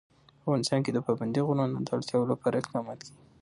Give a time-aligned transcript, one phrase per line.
[0.29, 3.21] په افغانستان کې د پابندي غرونو د اړتیاوو لپاره اقدامات کېږي.